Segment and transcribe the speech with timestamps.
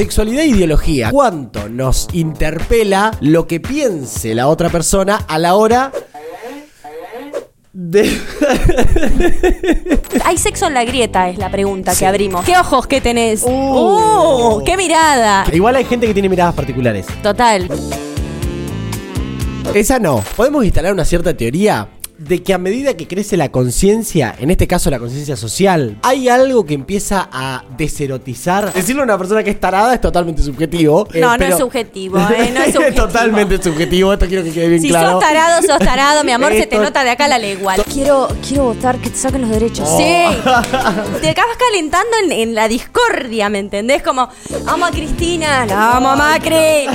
[0.00, 1.10] Sexualidad e ideología.
[1.10, 5.92] ¿Cuánto nos interpela lo que piense la otra persona a la hora
[7.74, 8.10] de...
[10.24, 11.98] Hay sexo en la grieta, es la pregunta Sí.
[11.98, 12.46] que abrimos.
[12.46, 13.42] ¿Qué ojos que tenés?
[13.42, 13.50] Uh.
[13.50, 14.64] ¡Uh!
[14.64, 15.44] ¡Qué mirada!
[15.52, 17.04] Igual hay gente que tiene miradas particulares.
[17.22, 17.68] Total.
[19.74, 20.24] Esa no.
[20.34, 21.86] Podemos instalar una cierta teoría
[22.30, 26.28] de que a medida que crece la conciencia, en este caso la conciencia social, hay
[26.28, 28.72] algo que empieza a deserotizar.
[28.72, 31.08] Decirle a una persona que es tarada es totalmente subjetivo.
[31.12, 33.06] eh, No, no pero- es subjetivo, eh, no es subjetivo.
[33.08, 35.10] totalmente subjetivo, esto quiero que quede bien Si claro.
[35.10, 37.74] sos tarado, sos tarado, mi amor, se te nota de acá la legua.
[37.92, 39.88] Quiero, quiero votar que te saquen los derechos.
[39.90, 39.98] Oh.
[39.98, 40.24] Sí.
[41.22, 44.04] Te acabas calentando en, en la discordia, ¿me entendés?
[44.04, 44.28] Como,
[44.68, 46.86] amo a Cristina, la amo a Macri.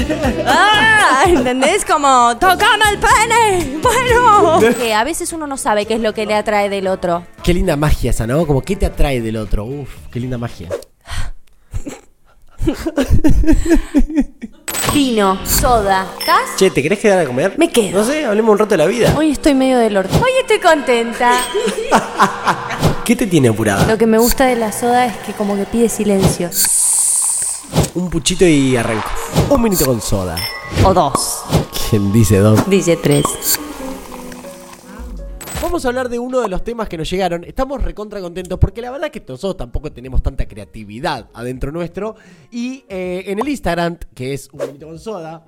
[0.47, 1.83] Ah, ¿Entendés?
[1.83, 3.79] Como, tocame el pene.
[3.81, 4.61] Bueno.
[4.85, 7.25] Que a veces uno no sabe qué es lo que le atrae del otro.
[7.43, 8.45] Qué linda magia esa, ¿no?
[8.45, 9.65] Como qué te atrae del otro.
[9.65, 10.69] Uf, qué linda magia.
[14.93, 16.55] Vino, soda, ¿estás?
[16.57, 17.55] Che, ¿te querés quedar a comer?
[17.57, 17.99] Me quedo.
[17.99, 19.13] No sé, hablemos un rato de la vida.
[19.17, 20.15] Hoy estoy medio del orto.
[20.15, 21.37] Hoy estoy contenta.
[23.03, 23.85] ¿Qué te tiene apurada?
[23.85, 26.49] Lo que me gusta de la soda es que como que pide silencio.
[27.93, 29.09] Un puchito y arranco.
[29.49, 30.37] Un minuto con soda.
[30.83, 31.43] O dos.
[31.89, 32.67] ¿Quién dice dos?
[32.69, 33.23] Dice tres.
[35.75, 37.43] Vamos a hablar de uno de los temas que nos llegaron.
[37.43, 42.15] Estamos recontra contentos porque la verdad que nosotros tampoco tenemos tanta creatividad adentro nuestro.
[42.49, 45.45] Y eh, en el Instagram, que es un minuto con soda,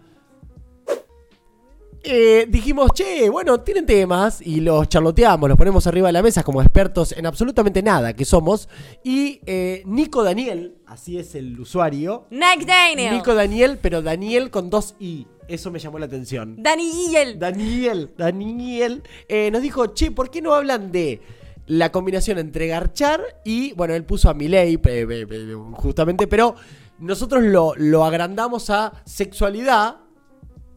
[2.03, 6.44] eh, dijimos, che, bueno, tienen temas y los charloteamos, los ponemos arriba de la mesa
[6.44, 8.67] como expertos en absolutamente nada que somos.
[9.06, 12.28] Y eh, Nico Daniel, así es el usuario.
[12.31, 13.14] Next Daniel.
[13.14, 15.25] Nico Daniel, pero Daniel con dos I.
[15.48, 16.62] Eso me llamó la atención.
[16.62, 17.40] Daniel.
[17.40, 21.22] Daniel, Daniel, eh, nos dijo, che, ¿por qué no hablan de
[21.67, 26.56] la combinación entre garchar y, bueno, él puso a eh, justamente, pero
[27.00, 29.98] nosotros lo, lo agrandamos a sexualidad,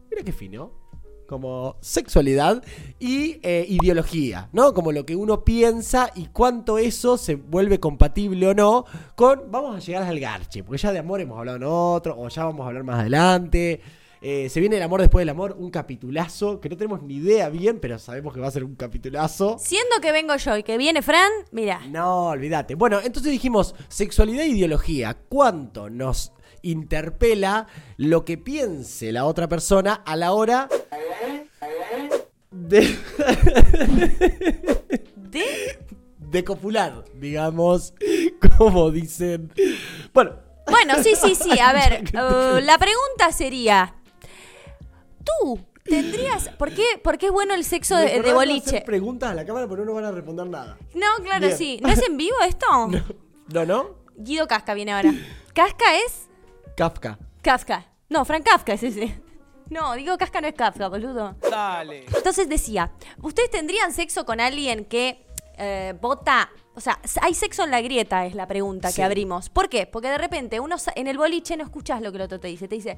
[0.09, 0.81] mira qué fino,
[1.31, 2.61] como sexualidad
[2.99, 4.73] y eh, ideología, ¿no?
[4.73, 8.83] Como lo que uno piensa y cuánto eso se vuelve compatible o no
[9.15, 12.27] con, vamos a llegar al garche, porque ya de amor hemos hablado en otro, o
[12.27, 13.81] ya vamos a hablar más adelante.
[14.23, 17.49] Eh, se viene el amor después del amor, un capitulazo, que no tenemos ni idea
[17.49, 19.57] bien, pero sabemos que va a ser un capitulazo.
[19.59, 21.81] Siendo que vengo yo y que viene Fran, mira.
[21.89, 22.75] No, olvídate.
[22.75, 27.65] Bueno, entonces dijimos, sexualidad e ideología, ¿cuánto nos interpela
[27.97, 30.69] lo que piense la otra persona a la hora
[32.51, 32.81] de,
[35.15, 35.79] ¿De?
[36.19, 37.95] de copular, digamos,
[38.57, 39.51] como dicen.
[40.13, 40.35] Bueno,
[40.69, 41.59] Bueno, sí, sí, sí.
[41.59, 43.95] A ver, eh, la pregunta sería:
[45.23, 46.49] ¿Tú tendrías.
[46.57, 48.69] ¿Por qué, por qué es bueno el sexo de, de no boliche?
[48.69, 50.77] hacer preguntas a la cámara, pero no van a responder nada.
[50.93, 51.57] No, claro, Bien.
[51.57, 51.79] sí.
[51.81, 52.65] ¿No es en vivo esto?
[53.53, 53.95] ¿No, no?
[54.15, 55.13] Guido Casca viene ahora.
[55.53, 56.27] ¿Casca es?
[56.77, 57.17] Kafka.
[57.41, 57.85] Kafka.
[58.09, 59.19] No, Frank Kafka es ese.
[59.69, 61.35] No, digo Casca no es Kafka, boludo.
[61.49, 62.05] Dale.
[62.15, 65.25] Entonces decía, ¿ustedes tendrían sexo con alguien que
[65.61, 66.49] eh, vota?
[66.75, 68.95] O sea, hay sexo en la grieta, es la pregunta Sí.
[68.97, 69.49] que abrimos.
[69.49, 69.85] ¿Por qué?
[69.85, 72.47] Porque de repente uno sa- en el boliche no escuchas lo que el otro te
[72.47, 72.67] dice.
[72.67, 72.97] Te dice,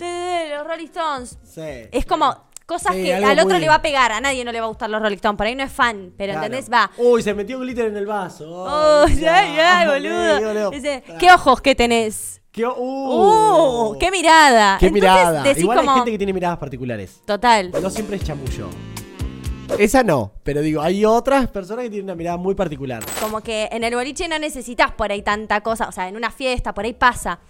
[0.00, 1.38] "Eh, los Rolling Stones.
[1.44, 1.60] Sí.
[1.92, 2.36] Es como
[2.66, 4.12] cosas Sí, que al otro muy- le va a pegar.
[4.12, 5.36] A nadie no le va a gustar los Rolling Stones.
[5.36, 6.46] Por ahí no es fan, pero Claro.
[6.46, 6.70] ¿entendés?
[6.72, 6.90] Va.
[6.96, 8.44] Uy, se metió glitter en el vaso.
[8.48, 10.70] Oh, ay, ya, boludo.
[10.70, 11.18] Dice, Pará.
[11.18, 12.40] ¿qué ojos que tenés?
[12.50, 13.96] ¿Qué, uh, ¡Uh!
[13.98, 14.76] ¡Qué mirada!
[14.78, 15.50] ¡Qué Entonces mirada!
[15.56, 17.22] Igual como, hay gente que tiene miradas particulares.
[17.24, 17.70] Total.
[17.70, 18.68] No siempre es chamullo.
[19.78, 23.02] Esa no, pero digo, hay otras personas que tienen una mirada muy particular.
[23.20, 25.88] Como que en el boliche no necesitas por ahí tanta cosa.
[25.88, 27.40] O sea, en una fiesta, por ahí pasa.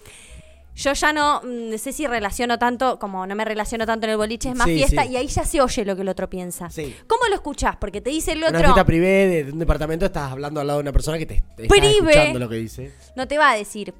[0.75, 4.17] Yo ya no mm, sé si relaciono tanto, como no me relaciono tanto en el
[4.17, 5.11] boliche, es más Sí, fiesta sí.
[5.11, 6.71] y ahí ya se oye lo que el otro piensa.
[6.71, 6.95] Sí.
[7.07, 7.77] ¿Cómo lo escuchás?
[7.77, 10.67] Porque te dice el En una otro, fiesta privé de, un departamento estás hablando al
[10.67, 11.89] lado de una persona que te, te está Privé.
[12.13, 12.93] escuchando lo que dice.
[13.17, 13.93] no te va a decir,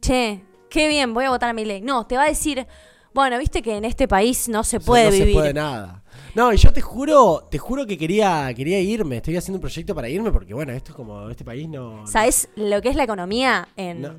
[0.00, 1.80] che, qué bien, voy a votar a mi ley.
[1.80, 2.64] No, te va a decir,
[3.12, 5.26] bueno, viste que en este país no se puede no vivir.
[5.28, 6.01] se puede nada.
[6.34, 9.16] No, y yo te juro, te juro que quería, quería irme.
[9.18, 12.06] Estoy haciendo un proyecto para irme porque, bueno, esto es como, este país no...
[12.06, 14.02] ¿Sabes lo que es la economía en...
[14.02, 14.14] No.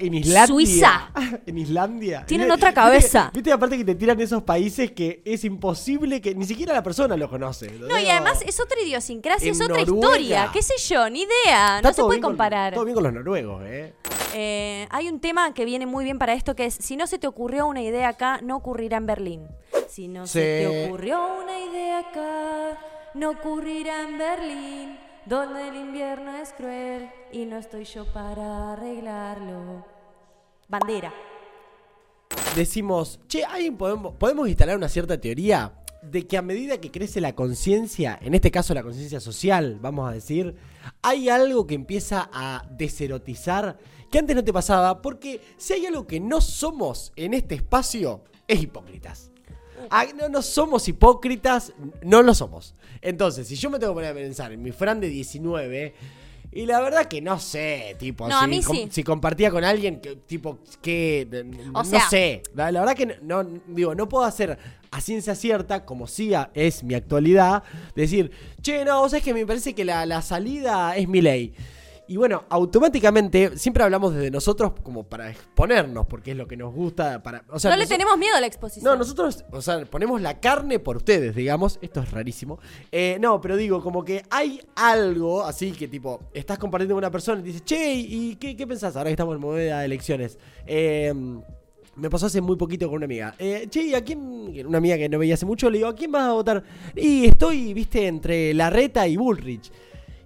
[0.00, 0.46] En Islandia.
[0.46, 1.10] Suiza.
[1.46, 2.24] En Islandia.
[2.26, 3.22] Tienen Viste- otra cabeza.
[3.24, 6.82] Viste, viste aparte que te tiran esos países que es imposible que ni siquiera la
[6.82, 7.70] persona los conoce.
[7.78, 9.94] No, y además es otra idiosincrasia, En es otra Noruega.
[10.08, 10.50] historia.
[10.52, 11.08] ¿Qué sé yo?
[11.10, 11.76] Ni idea.
[11.76, 12.74] Está No se puede con- comparar.
[12.74, 13.94] todo bien con los noruegos, ¿eh?
[14.34, 17.18] Eh, hay un tema que viene muy bien para esto que es, si no se
[17.18, 19.46] te ocurrió una idea acá, no ocurrirá en Berlín.
[19.88, 22.78] Si no se te ocurrió una idea acá,
[23.14, 29.84] no ocurrirá en Berlín, donde el invierno es cruel y no estoy yo para arreglarlo.
[30.68, 31.12] Bandera.
[32.54, 35.72] Decimos, che, ¿alguien podemos, podemos instalar una cierta teoría
[36.02, 40.08] de que a medida que crece la conciencia, en este caso la conciencia social, vamos
[40.08, 40.54] a decir,
[41.02, 43.78] hay algo que empieza a deserotizar
[44.10, 48.24] que antes no te pasaba, porque si hay algo que no somos en este espacio,
[48.48, 49.30] es hipócritas.
[49.88, 51.72] Ah, no, no somos hipócritas,
[52.02, 52.74] no lo somos.
[53.00, 55.94] Entonces, si yo me tengo que poner a pensar en mi Fran de 19,
[56.52, 58.88] y la verdad que no sé, tipo, No, si, a mí com- sí.
[58.90, 61.28] si compartía con alguien, que, tipo, que,
[61.72, 64.58] O no sea- sé, la, la verdad que no, no- digo, no puedo hacer
[64.90, 67.62] a ciencia cierta, como sí a- es mi actualidad,
[67.94, 68.30] decir,
[68.60, 71.54] che, no, vos sabés que me parece que la, la salida es mi ley.
[72.10, 76.74] Y bueno, automáticamente, siempre hablamos desde nosotros como para exponernos, porque es lo que nos
[76.74, 78.84] gusta, para, o sea, no le tenemos miedo a la exposición.
[78.84, 81.78] no, nosotros, o sea, ponemos la carne por ustedes, digamos.
[81.80, 82.58] Esto es rarísimo.
[82.90, 87.12] Eh, no, pero digo, como que hay algo así que, tipo, estás compartiendo con una
[87.12, 90.36] persona y dices, che, ¿y qué, qué pensás ahora que estamos en moneda de elecciones?
[90.66, 91.14] Eh,
[91.94, 93.36] me pasó hace muy poquito con una amiga.
[93.38, 94.66] Eh, che, ¿y ¿a quién?
[94.66, 96.64] Una amiga que no veía hace mucho, le digo, ¿a quién vas a votar?
[96.96, 99.70] Y estoy, viste, entre Larreta y Bullrich.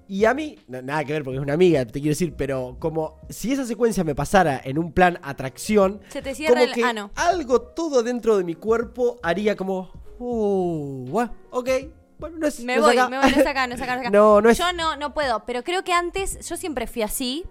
[0.06, 2.76] Y a mí, na- nada que ver porque es una amiga, te quiero decir, pero
[2.78, 6.72] como si esa secuencia me pasara en un plan atracción, Se te cierra como el
[6.72, 7.10] que ano.
[7.14, 11.68] algo todo dentro de mi cuerpo haría como, uh, bueno, ok,
[12.18, 13.08] bueno, no es, Me no es voy, acá.
[13.08, 14.10] me voy, no es acá, no es acá, no es acá.
[14.16, 17.44] No, no es- Yo no, no puedo, pero creo que antes, yo siempre fui así,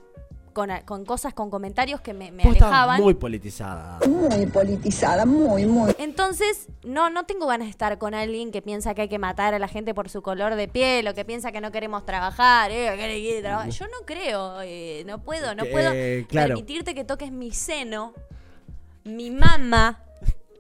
[0.54, 3.02] con, con cosas, con comentarios que me, me alejaban.
[3.02, 4.00] muy politizada.
[4.08, 5.94] muy politizada, muy, muy.
[5.98, 9.54] Entonces, no, no tengo ganas de estar con alguien que piensa que hay que matar
[9.54, 12.72] a la gente por su color de piel o que piensa que no queremos trabajar.
[12.72, 13.70] eh, trabajar.
[13.70, 16.50] Yo no creo, eh, no puedo, no puedo eh, claro.
[16.56, 18.14] permitirte que toques mi seno,
[19.04, 20.04] mi mamá,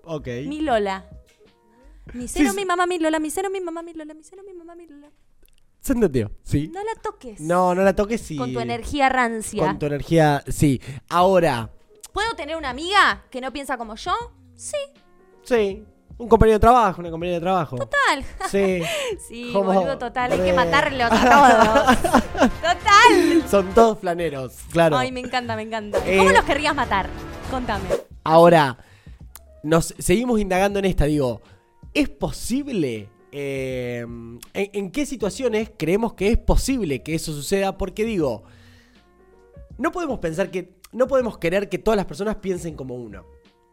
[0.05, 0.27] Ok.
[0.47, 1.05] mi Lola.
[2.13, 2.55] Mi seno, sí.
[2.57, 4.87] mi mamá, mi Lola, mi seno, mi mamá, mi Lola, mi seno, mi mamá, mi
[4.87, 5.09] Lola.
[5.79, 6.31] ¿Se entendió?
[6.43, 6.69] Sí.
[6.73, 6.92] No la
[7.23, 7.39] toques.
[7.41, 8.37] No, no la toques sí.
[8.37, 9.63] Con tu energía rancia.
[9.65, 10.81] Con tu energía, sí.
[11.09, 11.69] Ahora,
[12.11, 14.11] ¿Puedo tener una amiga que no piensa como yo?
[14.55, 14.77] Sí,
[15.43, 15.83] sí.
[16.15, 17.75] Un compañero de trabajo, una compañera de trabajo.
[17.77, 18.23] tal.
[18.51, 18.83] Sí.
[19.27, 20.31] Sí, boludo, total.
[20.31, 21.95] Hay que matarlos a
[22.35, 22.49] todos.
[22.61, 23.49] total.
[23.49, 24.95] Son todos flaneros, claro.
[24.97, 25.97] Ay, me encanta, me encanta.
[26.05, 27.09] Eh, ¿Cómo los querrías matar?
[27.49, 27.85] Contame.
[28.23, 28.77] Ahora,
[29.63, 31.41] nos seguimos indagando en esta, digo,
[31.95, 33.09] ¿es posible?
[33.33, 37.77] Eh, en, en qué situaciones creemos que es posible que eso suceda?
[37.77, 38.43] Porque digo,
[39.77, 43.25] no podemos pensar que, no podemos querer que todas las personas piensen como uno.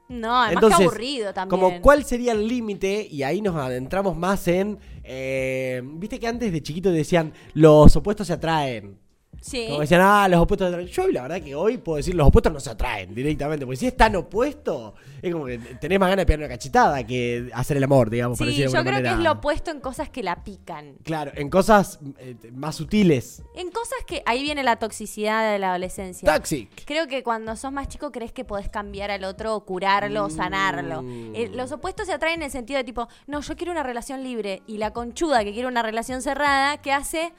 [0.09, 1.61] No, además Entonces, que aburrido también.
[1.61, 6.51] Como cuál sería el límite, y ahí nos adentramos más en, eh, viste que antes
[6.51, 8.99] de chiquito decían, los opuestos se atraen.
[9.41, 9.67] Sí.
[9.69, 10.89] Como decían, ah, los opuestos se atraen.
[10.89, 13.65] Yo la verdad que hoy puedo decir, los opuestos no se atraen directamente.
[13.65, 17.07] Porque si es tan opuesto, es como que tenés más ganas de pegar una cachetada
[17.07, 19.71] que hacer el amor, digamos, por Sí, decirlo de yo creo que es lo opuesto
[19.71, 20.97] en cosas que la pican.
[21.03, 23.43] Claro, en cosas eh, más sutiles.
[23.55, 24.23] En cosas que.
[24.27, 26.33] Ahí viene la toxicidad de la adolescencia.
[26.33, 26.85] Toxic.
[26.85, 30.31] Creo que cuando sos más chico crees que podés cambiar al otro, o curarlo, o
[30.31, 31.03] sanarlo.
[31.03, 31.35] Mm.
[31.35, 34.23] Eh, los opuestos se atraen en el sentido de tipo, no, yo quiero una relación
[34.23, 34.63] libre.
[34.67, 37.33] Y la conchuda que quiere una relación cerrada, ¿qué hace?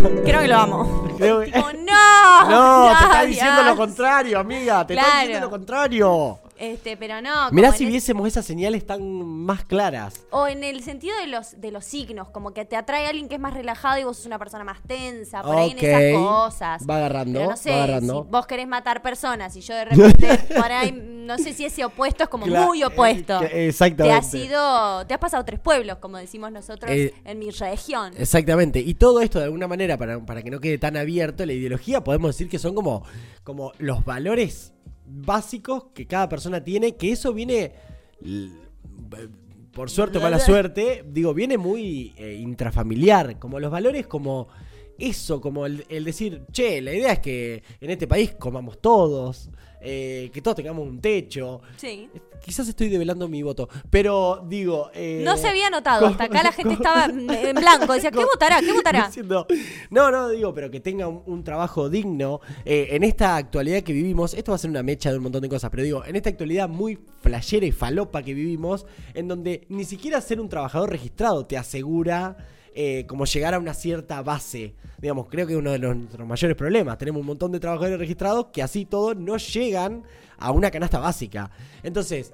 [0.24, 1.08] Creo que lo amo.
[1.18, 2.48] Creo que- Tipo, no.
[2.50, 4.86] No, te está diciendo lo contrario, amiga.
[4.86, 5.20] Te está Claro.
[5.20, 6.38] diciendo lo contrario.
[6.58, 7.50] Este, pero no.
[7.50, 10.20] Mirá si viésemos esas señales tan más claras.
[10.30, 13.34] O en el sentido de los, de los signos, como que te atrae alguien que
[13.34, 16.82] es más relajado y vos sos una persona más tensa, por ahí en esas cosas.
[16.88, 18.22] Va agarrando, Pero no va sé, agarrando.
[18.24, 21.84] si vos querés matar personas y yo de repente, por ahí, no sé si ese
[21.84, 23.42] opuesto es como muy opuesto.
[23.42, 24.18] eh, Te exactamente.
[24.18, 28.12] has ido, te has pasado tres pueblos, como decimos nosotros Eh, en mi región.
[28.18, 28.78] Exactamente.
[28.78, 32.04] Y todo esto de alguna manera, para, para que no quede tan abierto, la ideología
[32.04, 33.04] podemos decir que son como,
[33.42, 34.72] como los valores
[35.14, 37.72] básicos que cada persona tiene, que eso viene,
[39.72, 44.48] por suerte o mala suerte, digo, viene muy eh, intrafamiliar, como los valores como
[44.98, 49.50] eso, como el, el decir, che, la idea es que en este país comamos todos,
[49.84, 51.60] eh, que todos tengamos un techo.
[51.76, 52.08] Sí.
[52.44, 54.90] Quizás estoy develando mi voto, pero digo...
[54.94, 58.60] eh, No se había notado, hasta acá la gente estaba en blanco, decía, ¿qué votará?
[58.60, 59.06] ¿Qué votará?
[59.06, 59.46] diciendo,
[59.90, 62.40] no, no, digo, pero que tenga un, un trabajo digno.
[62.64, 65.42] Eh, en esta actualidad que vivimos, esto va a ser una mecha de un montón
[65.42, 69.66] de cosas, pero digo, en esta actualidad muy flashera y falopa que vivimos, en donde
[69.68, 72.36] ni siquiera ser un trabajador registrado te asegura
[72.74, 74.74] eh, como llegar a una cierta base.
[74.98, 76.98] Digamos, creo que es uno de nuestros mayores problemas.
[76.98, 80.04] Tenemos un montón de trabajadores registrados que así todos no llegan
[80.38, 81.50] a una canasta básica.
[81.82, 82.32] Entonces,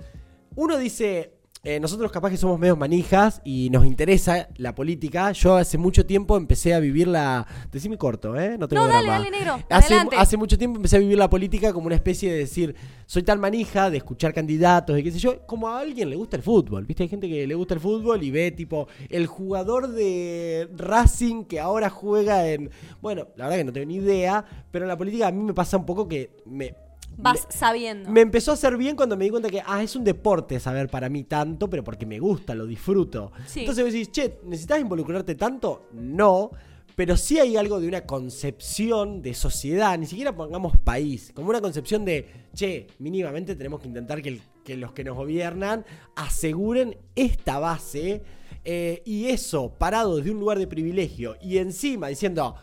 [0.55, 1.38] uno dice,
[1.69, 5.33] eh, nosotros capaz que somos medios manijas y nos interesa la política.
[5.33, 7.47] Yo hace mucho tiempo empecé a vivir la...
[7.71, 8.57] Decime corto, ¿eh?
[8.57, 9.19] No tengo No, dale, drama.
[9.19, 10.17] dale, negro, Hace, adelante.
[10.17, 13.39] hace mucho tiempo empecé a vivir la política como una especie de decir, soy tan
[13.39, 16.87] manija de escuchar candidatos y qué sé yo, como a alguien le gusta el fútbol.
[16.87, 17.03] ¿Viste?
[17.03, 21.61] Hay gente que le gusta el fútbol y ve tipo el jugador de Racing que
[21.61, 22.71] ahora juega en...
[23.03, 25.53] Bueno, la verdad que no tengo ni idea, pero en la política a mí me
[25.53, 26.75] pasa un poco que me...
[27.17, 28.11] Vas le- sabiendo.
[28.11, 30.89] me empezó a hacer bien cuando me di cuenta que, ah, es un deporte saber
[30.89, 33.33] para mí tanto, pero porque me gusta, lo disfruto.
[33.47, 33.61] Sí.
[33.61, 35.89] Entonces vos decís, che, ¿necesitas involucrarte tanto?
[35.93, 36.51] No.
[36.95, 41.61] Pero sí hay algo de una concepción de sociedad, ni siquiera pongamos país, como una
[41.61, 45.85] concepción de, che, mínimamente tenemos que intentar que, el- que los que nos gobiernan
[46.17, 48.23] aseguren esta base
[48.65, 52.57] eh, y eso parado desde un lugar de privilegio y encima diciendo,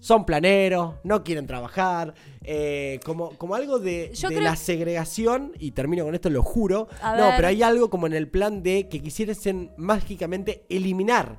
[0.00, 5.52] son planeros, no quieren trabajar, eh, como, como algo de, Yo de creo- la segregación,
[5.58, 6.88] y termino con esto, lo juro.
[7.02, 7.36] A no, ver.
[7.36, 11.38] pero hay algo como en el plan de que quisiesen mágicamente eliminar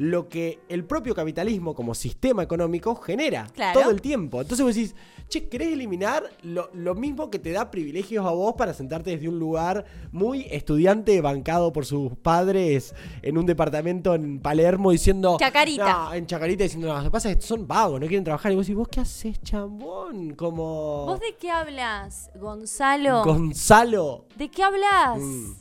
[0.00, 3.78] lo que el propio capitalismo como sistema económico genera Claro.
[3.78, 4.40] todo el tiempo.
[4.40, 4.94] Entonces vos decís,
[5.28, 9.28] che, ¿querés eliminar lo, lo mismo que te da privilegios a vos para sentarte desde
[9.28, 15.36] un lugar muy estudiante bancado por sus padres en un departamento en Palermo diciendo...
[15.38, 15.92] Chacarita.
[15.92, 18.52] No, en Chacarita diciendo, no, lo que pasa es que son vagos, no quieren trabajar.
[18.52, 20.34] Y vos decís, ¿vos qué haces, chambón?
[20.34, 21.04] Como...
[21.04, 23.22] ¿Vos de qué hablas, Gonzalo?
[23.22, 24.24] Gonzalo.
[24.34, 25.18] ¿De qué hablas?
[25.18, 25.52] Mm.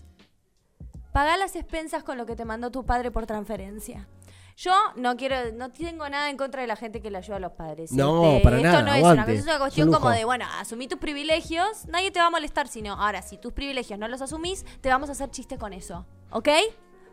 [1.12, 4.08] Pagá las expensas con lo que te mandó tu padre por transferencia.
[4.62, 7.40] Yo no quiero, no tengo nada en contra de la gente que le ayuda a
[7.40, 7.94] los padres.
[7.94, 10.10] No, Este, para esto nada, no es una, aguante, cosa, es una es cuestión como
[10.10, 13.98] de, bueno, asumí tus privilegios, nadie te va a molestar, sino, ahora, si tus privilegios
[13.98, 16.06] no los asumís, te vamos a hacer chiste con eso.
[16.32, 16.50] ¿Ok?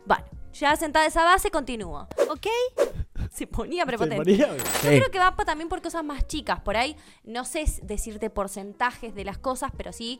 [0.05, 2.09] Bueno, ya sentada esa base, continúo.
[2.29, 2.47] ¿Ok?
[3.31, 4.17] Se ponía prepotente.
[4.17, 6.59] ponía- Yo creo que va también por cosas más chicas.
[6.59, 10.19] Por ahí, no sé decirte porcentajes de las cosas, pero sí.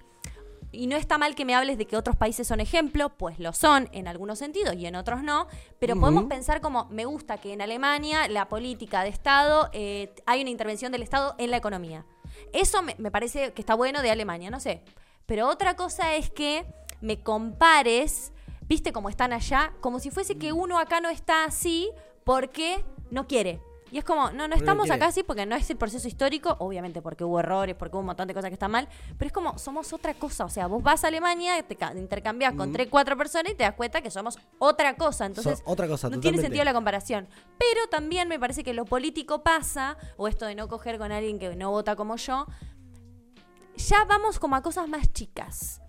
[0.71, 3.53] Y no está mal que me hables de que otros países son ejemplo, pues lo
[3.53, 5.47] son en algunos sentidos y en otros no.
[5.79, 10.41] Pero podemos pensar como, me gusta que en Alemania la política de Estado, eh, hay
[10.41, 12.05] una intervención del Estado en la economía.
[12.53, 14.83] Eso me, me parece que está bueno de Alemania, no sé.
[15.25, 16.65] Pero otra cosa es que
[17.01, 18.33] me compares,
[18.67, 21.89] viste cómo están allá, como si fuese que uno acá no está así
[22.23, 23.61] porque no quiere.
[23.91, 27.01] Y es como, no, no estamos acá así porque no es el proceso histórico, obviamente
[27.01, 29.57] porque hubo errores, porque hubo un montón de cosas que están mal, pero es como,
[29.57, 30.43] somos otra cosa.
[30.45, 33.63] O sea, vos vas a Alemania, te ca- intercambias con tres, cuatro personas y te
[33.63, 35.25] das cuenta que somos otra cosa.
[35.25, 37.27] Entonces, So- otra cosa, no tiene sentido la comparación.
[37.57, 41.39] Pero también me parece que lo político pasa, o esto de no coger con alguien
[41.39, 42.45] que no vota como yo,
[43.77, 45.81] ya vamos como a cosas más chicas.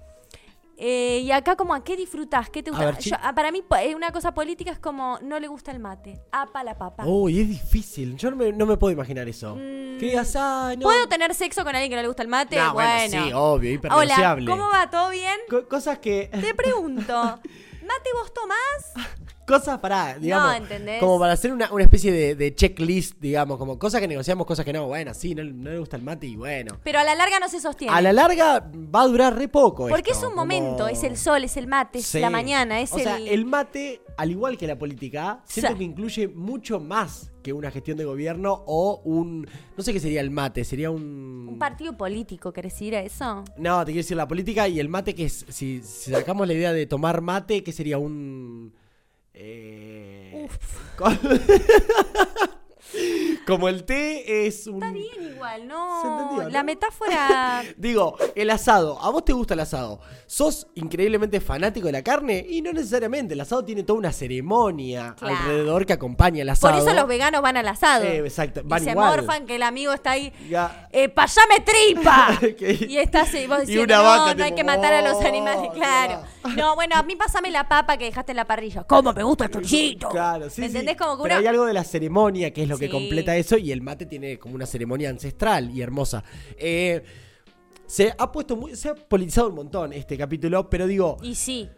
[0.80, 2.84] Eh, y acá como a qué disfrutás, qué te gusta.
[2.86, 5.72] ver, chi- Yo- ah, para mí eh, una cosa política es como no le gusta
[5.72, 6.20] el mate.
[6.30, 7.04] Apa la papa.
[7.04, 8.16] Uy, es difícil.
[8.16, 9.56] Yo no me, no me puedo imaginar eso.
[9.56, 9.98] Mm.
[9.98, 10.76] Que digas, no.
[10.82, 12.56] ¿Puedo tener sexo con alguien que no le gusta el mate?
[12.56, 13.24] No, bueno, bueno.
[13.26, 14.48] sí, obvio, Hola, hiperdeseable.
[14.48, 14.88] ¿cómo va?
[14.88, 15.36] ¿Todo bien?
[15.50, 16.28] Co- cosas que.
[16.30, 17.12] Te pregunto,
[17.82, 19.17] ¿mate vos tomás?
[19.48, 20.56] Cosas para, digamos.
[20.56, 21.00] ¿entendés?
[21.00, 23.56] Como para hacer una, una especie de, de checklist, digamos.
[23.58, 24.86] Como cosas que negociamos, cosas que no.
[24.86, 26.78] Bueno, sí, no, no le gusta el mate y bueno.
[26.84, 27.92] Pero a la larga no se sostiene.
[27.94, 29.88] A la larga va a durar re poco.
[29.88, 32.20] Porque esto, es un como- momento, es el sol, es el mate, es Sí.
[32.20, 33.02] la mañana, es o el...
[33.04, 37.70] sea, el mate, al igual que la política, siento que incluye mucho más que una
[37.70, 39.48] gestión de gobierno o un.
[39.76, 41.46] No sé qué sería el mate, sería un.
[41.48, 43.44] Un partido político, ¿querés decir a eso?
[43.56, 45.46] No, te quiero decir la política y el mate, que es.
[45.48, 48.74] Si, si sacamos la idea de tomar mate, que sería un.
[49.40, 50.48] Eh,
[50.96, 51.06] co-
[53.46, 54.82] Como el té es un.
[54.82, 56.02] Está bien igual, Se ¿no?
[56.20, 56.48] entendió, ¿no?
[56.50, 57.62] La metáfora...
[57.76, 58.98] Digo, el asado.
[59.00, 60.00] ¿A vos te gusta el asado?
[60.26, 62.44] ¿Sos increíblemente fanático de la carne?
[62.48, 63.34] Y no necesariamente.
[63.34, 65.36] El asado tiene toda una ceremonia Claro.
[65.36, 66.74] alrededor que acompaña el asado.
[66.74, 68.04] Por eso los veganos van al asado.
[68.04, 69.16] Eh, exacto, Y van se igual.
[69.16, 70.32] morfan que el amigo está ahí...
[70.48, 70.88] Ya.
[70.92, 72.38] ¡Eh, payame tripa!
[72.88, 75.14] Y estás y vos y diciendo, una no, vaca no hay que matar a los
[75.16, 76.22] "Oh, animales, claro.
[76.56, 78.84] No, bueno, a mí pásame la papa que dejaste en la parrilla.
[78.84, 79.98] ¿Cómo me gusta el?
[80.10, 80.76] Claro, sí, ¿Me sí.
[80.76, 80.96] entendés?
[80.96, 82.92] Como que Pero uno- hay algo de la ceremonia que es lo que Sí.
[82.92, 86.24] completa eso y el mate tiene como una ceremonia ancestral y hermosa.
[86.56, 87.02] Eh,
[87.86, 91.68] se ha puesto muy, se ha politizado un montón este capítulo, pero digo, Y sí,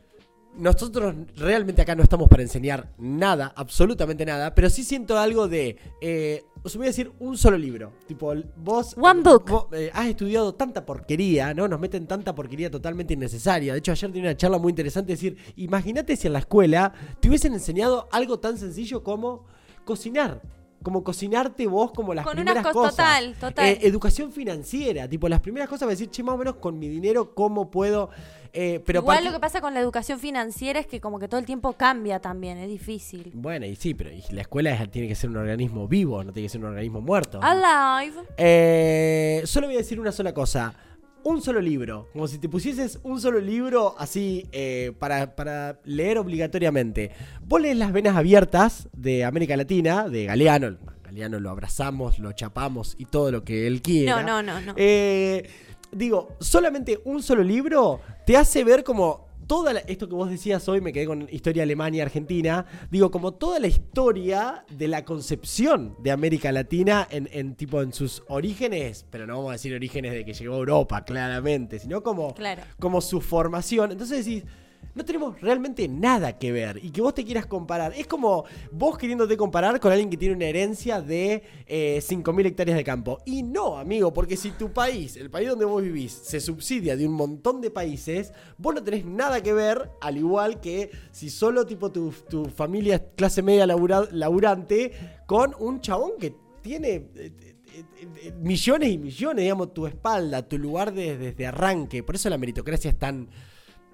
[0.57, 5.76] nosotros realmente acá no estamos para enseñar nada, absolutamente nada, pero sí siento algo de,
[6.00, 9.49] eh, os voy a decir un solo libro, tipo, vos, One book.
[9.49, 11.69] vos, eh, has estudiado tanta porquería, ¿no?
[11.69, 13.73] Nos meten tanta porquería totalmente innecesaria.
[13.75, 17.28] De hecho, ayer tenía una charla muy interesante, decir, imagínate si en la escuela te
[17.28, 19.45] hubiesen enseñado algo tan sencillo como
[19.85, 20.42] cocinar.
[20.82, 22.96] Como cocinarte vos como las Con unas primeras cos- cosas.
[22.96, 23.66] total, total.
[23.68, 26.78] Eh, educación financiera, tipo las primeras cosas, va a decir, che, más o menos con
[26.78, 28.08] mi dinero, ¿cómo puedo?
[28.52, 31.38] Eh, pero igual lo que pasa con la educación financiera es que como que todo
[31.38, 33.30] el tiempo cambia también, es difícil.
[33.34, 36.46] Bueno, y sí, pero la escuela es- tiene que ser un organismo vivo, no tiene
[36.46, 37.38] que ser un organismo muerto.
[37.42, 38.16] Alive.
[38.38, 40.75] Eh, solo voy a decir una sola cosa.
[41.22, 42.08] Un solo libro.
[42.12, 47.10] Como si te pusieses un solo libro así eh, para, para leer obligatoriamente.
[47.42, 50.76] Vos lees Las Venas Abiertas de América Latina, de Galeano.
[51.04, 54.22] Galeano lo abrazamos, lo chapamos y todo lo que él quiera.
[54.22, 54.74] No, no, no, no.
[54.76, 55.48] Eh,
[55.92, 60.69] digo, solamente un solo libro te hace ver como toda la- esto que vos decías
[60.69, 65.97] hoy, me quedé con historia Alemania, Argentina, digo, como toda la historia de la concepción
[65.99, 70.12] de América Latina en, en tipo en sus orígenes, pero no vamos a decir orígenes
[70.12, 72.62] de que llegó a Europa, claramente, sino como, Claro.
[72.78, 73.90] como su formación.
[73.90, 74.45] Entonces decís,
[74.94, 76.80] no tenemos realmente nada que ver.
[76.82, 77.92] Y que vos te quieras comparar.
[77.96, 82.76] Es como vos queriéndote comparar con alguien que tiene una herencia de eh, 5.000 hectáreas
[82.76, 83.18] de campo.
[83.25, 87.06] Y no, amigo, porque si tu país, el país donde vos vivís, se subsidia de
[87.06, 91.64] un montón de países, vos no tenés nada que ver, al igual que si solo
[91.66, 94.92] tipo tu, tu familia es clase media labura- laburante,
[95.26, 96.88] con un chabón que tiene...
[97.14, 97.32] eh,
[97.72, 97.84] eh,
[98.25, 102.02] eh, millones y millones, digamos, tu espalda, tu lugar de- desde arranque.
[102.02, 103.28] Por eso la meritocracia es tan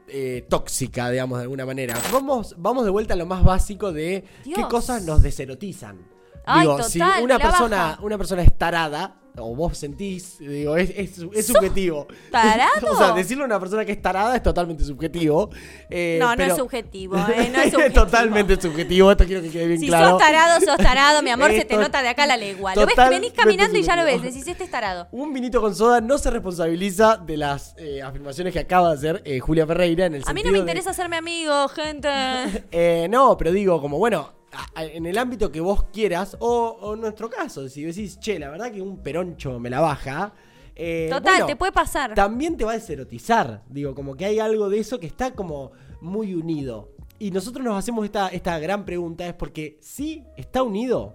[0.09, 1.99] eh, tóxica, digamos, de alguna manera.
[2.13, 5.99] Vamos, vamos de vuelta a lo más básico de qué cosas nos deserotizan.
[6.45, 7.99] Ay, digo, total, si una persona, baja.
[8.03, 12.07] una persona es tarada, o vos sentís, digo, es, es, es subjetivo.
[12.31, 12.71] tarado?
[12.93, 15.50] o sea, decirle a una persona que es tarada es totalmente subjetivo.
[15.90, 18.05] eh, No, no es subjetivo, eh, no es subjetivo.
[18.05, 20.11] totalmente subjetivo, esto quiero que quede bien Si claro.
[20.11, 22.75] sos tarado, sos tarado, mi amor, se te nota de acá la legua.
[22.75, 25.09] Lo ves, venís caminando y ya lo ves, decís, este es tarado.
[25.12, 29.23] Un vinito con soda no se responsabiliza de las eh, afirmaciones que acaba de hacer
[29.25, 32.09] eh, Julia Ferreira en el A mí no me de- interesa hacerme amigo, gente.
[33.09, 34.33] No, pero digo, como bueno,
[34.77, 38.51] en el ámbito que vos quieras, o, o en nuestro caso, si decís, che, la
[38.51, 40.33] verdad que un peroncho me la baja.
[40.75, 42.15] eh, Total, bueno, te puede pasar.
[42.15, 43.63] También te va a deserotizar.
[43.69, 46.91] Digo, como que hay algo de eso que está como muy unido.
[47.19, 51.15] Y nosotros nos hacemos esta, esta gran pregunta, es porque sí está unido.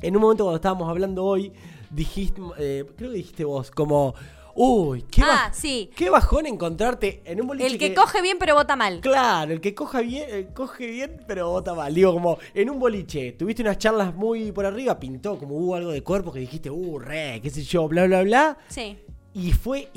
[0.00, 1.52] En un momento cuando estábamos hablando hoy,
[1.90, 4.14] dijiste, eh, creo que dijiste vos, como,
[4.56, 5.90] uy, qué, Ah, sí.
[5.94, 9.00] qué bajón encontrarte en un boliche El que coge bien pero vota mal.
[9.00, 11.94] Claro, el que coja bien, eh, coge bien, pero vota mal.
[11.94, 15.90] Digo, como en un boliche, tuviste unas charlas muy por arriba, pintó, como hubo algo
[15.90, 18.58] de cuerpo que dijiste, uh, re, qué sé yo, bla, bla, bla.
[18.68, 18.96] Sí.
[19.34, 19.90] Y fue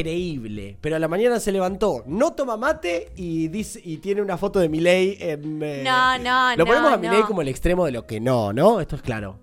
[0.00, 0.78] increíble.
[0.80, 4.58] Pero a la mañana se levantó, no toma mate y dice y tiene una foto
[4.58, 5.60] de Milei en.
[5.62, 7.26] eh, No, no, Lo ponemos no, a Milei no.
[7.26, 8.80] como el extremo de lo que no, ¿no?
[8.80, 9.38] Esto es claro.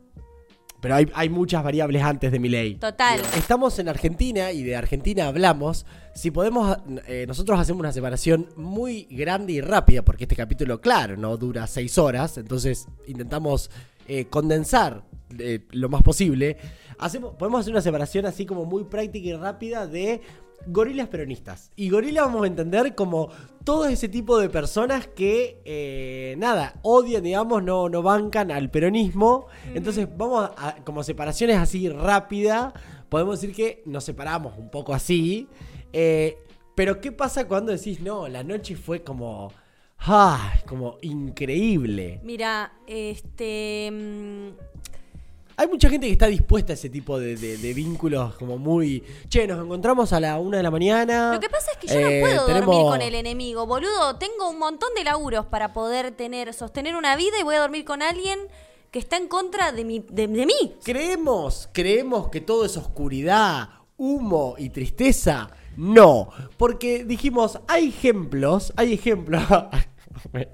[0.83, 2.75] Pero hay, hay muchas variables antes de Milei.
[2.75, 3.21] Total.
[3.37, 5.85] Estamos en Argentina y de Argentina hablamos.
[6.13, 11.15] Si podemos, eh, nosotros hacemos una separación muy grande y rápida, porque este capítulo, claro,
[11.15, 13.71] no dura seis horas, entonces intentamos
[14.09, 15.05] eh, condensar
[15.39, 16.57] eh, lo más posible.
[16.99, 20.19] Hacemos, podemos hacer una separación así como muy práctica y rápida de
[20.67, 21.71] gorilas peronistas.
[21.75, 23.29] Y gorilas vamos a entender como
[23.63, 29.47] todo ese tipo de personas que, eh, nada, odian, digamos, no, no bancan al peronismo.
[29.73, 32.73] Entonces vamos a, a- como separaciones así rápida,
[33.09, 35.47] podemos decir que nos separamos un poco así.
[35.93, 36.37] Eh,
[36.75, 39.51] pero ¿qué pasa cuando decís, no, la noche fue como...
[40.05, 42.19] Ah, como increíble.
[42.23, 43.89] Mira, este.
[45.55, 49.03] Hay mucha gente que está dispuesta a ese tipo de, de- de vínculos como muy...
[49.29, 51.33] Che, nos encontramos a la una de la mañana.
[51.33, 54.15] Lo que pasa es que yo Eh, no puedo tenemos- dormir con el enemigo, boludo.
[54.17, 57.85] Tengo un montón de laburos para poder tener, sostener una vida y voy a dormir
[57.85, 58.39] con alguien
[58.89, 60.75] que está en contra de, mi, de, de mí.
[60.83, 65.49] ¿Creemos, creemos que todo es oscuridad, humo y tristeza?
[65.77, 69.43] No, porque dijimos, hay ejemplos, hay ejemplos...
[70.31, 70.49] Bueno,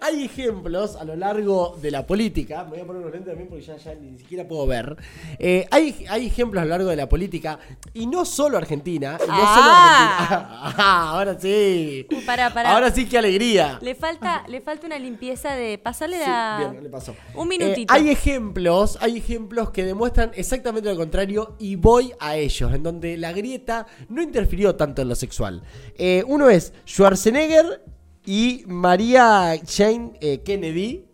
[0.00, 2.64] hay ejemplos a lo largo de la política.
[2.64, 4.96] Me voy a poner unos lentes también porque ya, ya ni siquiera puedo ver.
[5.38, 7.58] Eh, hay, hay ejemplos a lo largo de la política
[7.94, 9.18] y no solo Argentina.
[9.22, 9.54] y no Ah.
[9.54, 10.74] solo Argentina.
[10.80, 12.06] Ah, ahora sí.
[12.10, 12.72] Uh, pará, pará.
[12.72, 13.78] Ahora sí, qué alegría.
[13.82, 15.78] Le falta, le falta una limpieza de.
[15.78, 16.68] Pasarle Sí, la.
[16.70, 17.14] bien, le pasó.
[17.34, 17.92] Un Eh, minutito.
[17.92, 23.16] hay ejemplos, hay ejemplos que demuestran exactamente lo contrario y voy a ellos, en donde
[23.16, 25.62] la grieta no interfirió tanto en lo sexual.
[25.96, 27.82] Eh, uno es Schwarzenegger
[28.28, 31.06] y María Jane eh, Kennedy,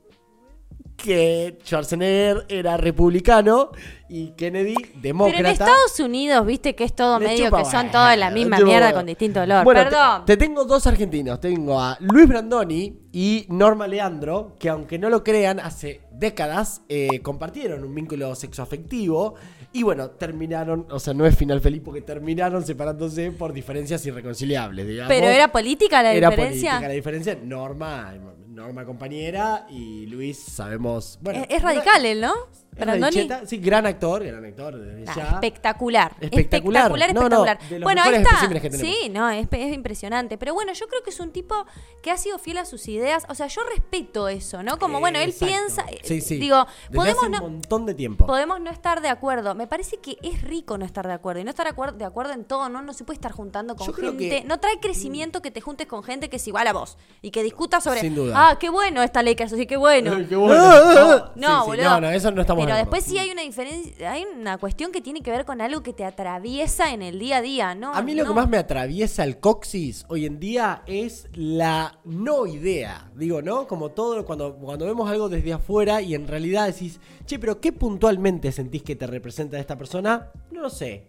[0.97, 3.71] que Schwarzenegger era republicano
[4.09, 5.37] y Kennedy demócrata.
[5.37, 8.33] Pero en Estados Unidos, viste que es todo Le medio chupa que son todos la
[8.33, 9.63] misma chupa mierda con distinto olor.
[9.63, 10.25] Bueno, te- Perdón.
[10.27, 11.41] Te, tengo dos argentinos.
[11.41, 17.21] Tengo a Luis Brandoni y Norma Leandro, que aunque no lo crean, hace décadas eh,
[17.23, 19.37] compartieron un vínculo sexoafectivo.
[19.77, 24.87] Y bueno, terminaron, o sea, no es final feliz porque terminaron separándose por diferencias irreconciliables,
[24.87, 25.09] digamos.
[25.13, 26.71] Pero era política la Era diferencia.
[26.71, 27.39] política la diferencia.
[27.43, 28.15] Norma,
[28.47, 31.19] Norma compañera y Luis sabemos.
[31.21, 32.33] Bueno, es, es radical él, ¿no?
[32.77, 33.29] Brandoni.
[33.47, 35.23] sí, gran actor, gran actor Nah, ya.
[35.35, 36.13] espectacular.
[36.21, 36.87] Espectacular.
[36.93, 37.59] Espectacular, No, no, espectacular.
[37.69, 38.61] de los bueno, ahí está.
[38.61, 38.71] que.
[38.73, 40.39] Sí, no, es, es impresionante.
[40.39, 41.55] Pero bueno, yo creo que es un tipo
[42.03, 43.25] que ha sido fiel a sus ideas.
[43.29, 44.79] O sea, yo respeto eso, ¿no?
[44.79, 45.47] Como, bueno, él Exacto.
[45.47, 45.85] piensa.
[45.91, 46.37] eh, Sí, sí.
[46.39, 47.45] Digo, Desde podemos hace no.
[47.45, 48.27] un montón de tiempo.
[48.27, 49.55] Podemos no estar de acuerdo.
[49.55, 51.41] Me parece que es rico no estar de acuerdo.
[51.41, 52.83] Y no estar de acuerdo, de acuerdo en todo, ¿no?
[52.83, 54.29] No se puede estar juntando con Yo creo gente.
[54.43, 56.99] que- No trae crecimiento que te juntes con gente que es igual a vos.
[57.23, 58.01] Y que discutas sobre.
[58.01, 58.35] Sin duda.
[58.51, 60.13] Ah, qué bueno esta ley que hace, sí, qué bueno.
[60.29, 61.33] Qué bueno.
[61.35, 61.85] No, Sí, sí, boludo.
[61.85, 64.93] No, no, eso no estamos Pero de después sí hay una diferencia, hay una cuestión
[64.93, 67.95] que tiene que ver con algo que te atraviesa en el día a día, ¿no?
[67.95, 68.31] A mí lo no.
[68.31, 73.11] que más me atraviesa el coxis hoy en día es la no idea.
[73.15, 73.67] Digo, ¿no?
[73.67, 77.73] Como todo, cuando, cuando vemos algo desde afuera y en realidad decís, che, pero ¿qué
[77.73, 80.31] puntualmente sentís que te representa esta persona?
[80.51, 81.07] No lo sé.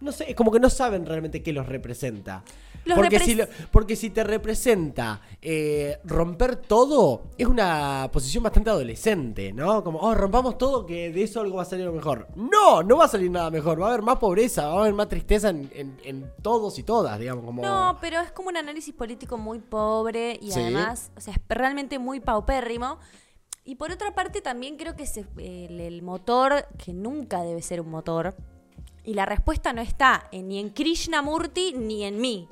[0.00, 2.44] No sé, es como que no saben realmente qué los representa.
[2.88, 8.70] Los porque, si lo- porque si te representa eh, romper todo, es una posición bastante
[8.70, 9.84] adolescente, ¿no?
[9.84, 12.28] Como, oh, rompamos todo, que de eso algo va a salir mejor.
[12.34, 13.80] No, no va a salir nada mejor.
[13.80, 16.82] Va a haber más pobreza, va a haber más tristeza en, en- en todos y
[16.82, 17.44] todas, digamos.
[17.44, 17.62] Como...
[17.62, 20.60] No, pero es como un análisis político muy pobre y Sí.
[20.60, 22.98] además, o sea, es realmente muy paupérrimo.
[23.64, 27.82] Y por otra parte, también creo que se- el, el motor, que nunca debe ser
[27.82, 28.34] un motor,
[29.04, 32.48] y la respuesta no está en- ni en Krishnamurti ni en mí.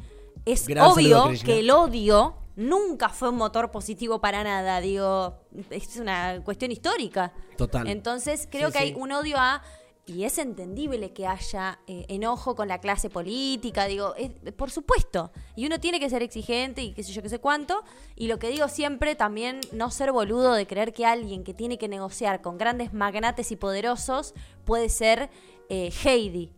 [0.47, 4.81] Es Gran obvio que el odio nunca fue un motor positivo para nada.
[4.81, 7.33] Digo, es una cuestión histórica.
[7.59, 7.87] Total.
[7.89, 9.63] Entonces creo Sí, que hay un odio a...
[10.09, 15.33] Y es entendible que haya eh, enojo con la clase política, digo, es- por supuesto.
[15.57, 17.83] Y uno tiene que ser exigente y qué sé yo, qué sé cuánto.
[18.15, 21.77] Y lo que digo siempre, también no ser boludo de creer que alguien que tiene
[21.77, 24.33] que negociar con grandes magnates y poderosos
[24.65, 25.29] puede ser
[25.69, 26.53] eh, Heidi.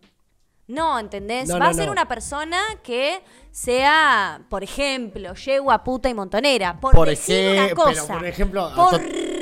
[0.68, 1.48] No, ¿entendés?
[1.48, 1.92] No, Va no, a ser no.
[1.92, 6.78] una persona que sea, por ejemplo, yegua, puta y montonera.
[6.78, 8.14] Por, Por decir ej- una pero cosa.
[8.14, 9.00] por ejemplo, Por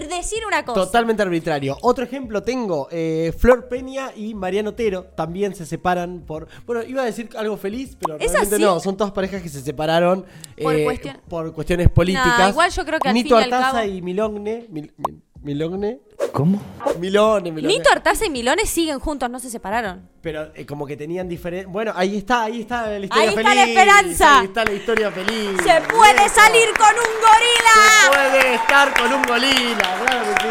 [0.09, 0.81] decir una cosa.
[0.85, 1.77] Totalmente arbitrario.
[1.83, 6.47] Otro ejemplo tengo, eh, Flor Peña y Mariano Otero también se separan por...
[6.65, 8.65] Bueno, iba a decir algo feliz, pero ¿Es realmente así?
[8.65, 10.25] no, son todas parejas que se separaron
[10.63, 10.87] Por eh,
[11.29, 12.51] por cuestiones políticas.
[12.51, 14.67] Igual yo creo que al Nito fin y al Artaza cabo- y Milogne...
[14.71, 16.01] Mil- Mil- Milogne...
[16.37, 16.61] ¿Cómo?
[17.01, 17.75] Milone, Milone.
[17.79, 20.07] Nito Artaza y Milones siguen juntos, no se separaron.
[20.21, 21.67] Pero eh, como que tenían diferentes...
[21.67, 23.39] Bueno, ahí está, ahí está la historia Ahí feliz.
[23.47, 24.39] está la esperanza.
[24.41, 25.51] Ahí está la historia feliz.
[25.63, 28.11] ¡Se puede salir con un Se gorila!
[28.13, 30.43] puede estar con un gorila, claro que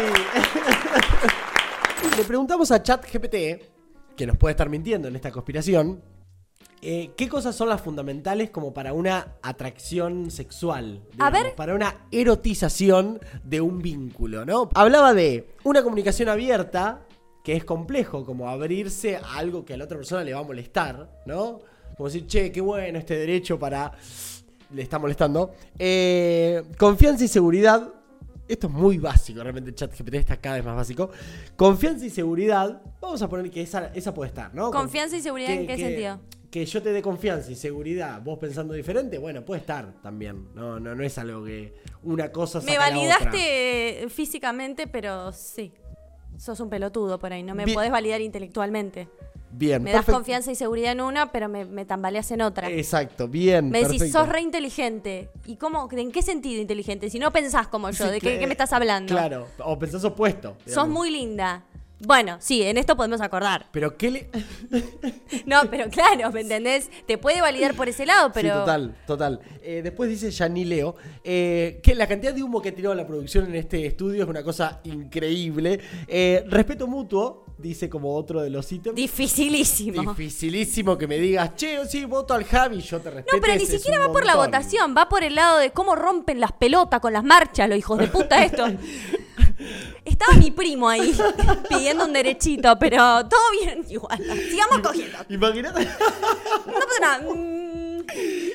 [2.10, 2.16] sí.
[2.16, 3.36] Le preguntamos a ChatGPT,
[4.16, 6.02] que nos puede estar mintiendo en esta conspiración,
[6.82, 11.02] eh, ¿qué cosas son las fundamentales como para una atracción sexual?
[11.18, 11.54] A ver.
[11.54, 14.68] Para una erotización de un vínculo, ¿no?
[14.74, 17.06] Hablaba de una comunicación abierta,
[17.42, 20.44] que es complejo, como abrirse a algo que a la otra persona le va a
[20.44, 21.60] molestar, ¿no?
[21.96, 23.92] Como decir, che, qué bueno este derecho para
[24.74, 25.54] le está molestando.
[25.78, 27.92] Eh, confianza y seguridad.
[28.48, 31.10] Esto es muy básico, realmente el chat GPT está cada vez más básico.
[31.56, 32.80] Confianza y seguridad.
[33.00, 34.70] Vamos a poner que esa, esa puede estar, ¿no?
[34.70, 36.20] Confianza y seguridad, ¿en qué sentido?
[36.50, 40.48] Que yo te dé confianza y seguridad, vos pensando diferente, bueno, puede estar también.
[40.54, 42.96] No, no, no es algo que una cosa Me saca la otra.
[42.96, 45.72] validaste físicamente, pero sí.
[46.38, 47.74] Sos un pelotudo por ahí, no me Bien.
[47.74, 49.08] podés validar intelectualmente.
[49.50, 50.18] Bien, Me das perfecto.
[50.18, 52.68] confianza y seguridad en una, pero me, me tambaleas en otra.
[52.68, 53.70] Exacto, bien.
[53.70, 54.18] me decís, perfecto.
[54.18, 55.30] sos re inteligente.
[55.46, 55.88] ¿Y cómo?
[55.92, 57.08] ¿En qué sentido inteligente?
[57.08, 59.14] Si no pensás como yo, Sí, ¿de qué, me estás hablando?
[59.14, 60.56] Claro, o pensás opuesto.
[60.66, 61.64] Sos muy linda.
[62.00, 63.66] Bueno, sí, en esto podemos acordar.
[63.72, 64.30] Pero qué le.
[65.44, 66.90] No, pero claro, ¿me entendés?
[67.06, 68.48] Te puede validar por ese lado, pero.
[68.48, 69.40] Sí, total, total.
[69.62, 73.06] Eh, después dice Yani Leo eh, que la cantidad de humo que ha tirado la
[73.06, 75.80] producción en este estudio es una cosa increíble.
[76.06, 78.96] Eh, respeto mutuo, dice como otro de los ítems.
[78.96, 80.02] Dificilísimo.
[80.02, 83.36] Dificilísimo que me digas, che, sí, voto al Javi, yo te respeto.
[83.36, 86.40] No, pero ni siquiera va por la votación, va por el lado de cómo rompen
[86.40, 88.72] las pelotas con las marchas, los hijos de puta estos.
[90.18, 91.14] Estaba mi primo ahí
[91.68, 92.96] pidiendo un derechito, pero
[93.28, 94.18] todo bien igual.
[94.48, 95.18] Sigamos cogiendo.
[95.28, 95.84] Imagínate.
[95.84, 97.34] No pasa nada.
[97.34, 97.76] Mm,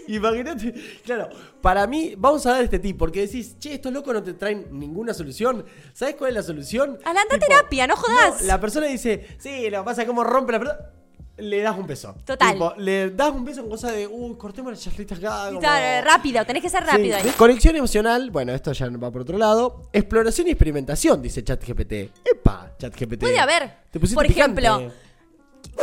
[0.07, 0.73] Imagínate,
[1.05, 1.29] claro,
[1.61, 4.67] para mí, vamos a dar este tip, porque decís, che, estos locos no te traen
[4.71, 5.63] ninguna solución.
[5.93, 6.97] ¿Sabes cuál es la solución?
[7.05, 8.41] Anda a terapia, no jodas.
[8.41, 10.91] la persona dice, sí, lo que pasa es como rompe la pelota.
[11.37, 12.13] Le das un beso.
[12.25, 12.53] Total.
[12.53, 15.47] Tipo, le das un beso en cosa de, uy, cortemos las charlitas acá.
[15.47, 17.27] como- Claro, rápido, tenés que ser rápido Sí.
[17.29, 17.33] ahí.
[17.35, 19.89] Conexión emocional, bueno, esto ya va por otro lado.
[19.91, 21.93] Exploración y experimentación, dice ChatGPT.
[22.25, 23.21] Epa, ChatGPT.
[23.21, 23.71] Puede haber.
[23.89, 24.61] Te pusiste Por picante.
[24.61, 24.93] ejemplo,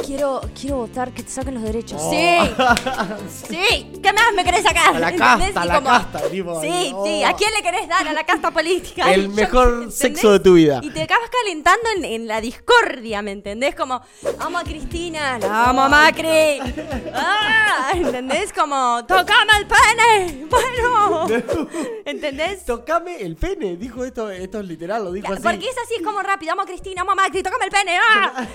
[0.04, 2.00] Quiero, quiero votar que te saquen los derechos.
[2.02, 2.10] Oh.
[2.10, 2.38] Sí.
[3.48, 3.92] Sí.
[4.02, 4.94] ¿Qué más me querés sacar?
[4.94, 6.92] A la casta, a la casta, tipo, Sí, sí.
[6.94, 7.26] oh.
[7.26, 8.06] ¿A quién le querés dar?
[8.06, 9.12] A la casta política.
[9.12, 9.94] El Yo- mejor ¿entendés?
[9.98, 10.80] sexo de tu vida.
[10.82, 13.74] Y te acabas calentando en, en la discordia, ¿me entendés?
[13.74, 14.00] Como,
[14.38, 16.60] amo a Cristina, la amo a Macri.
[17.14, 18.52] Ah, ¿Entendés?
[18.52, 20.46] Como, tocame el pene.
[20.48, 21.26] Bueno.
[22.04, 22.64] ¿Entendés?
[22.64, 25.42] Tocame el pene, dijo esto, esto es literal, lo dijo así.
[25.42, 26.52] Porque es así, es como rápido.
[26.52, 27.98] Amo a Cristina, amo a Macri, tocame el pene.
[27.98, 28.46] ¡ah!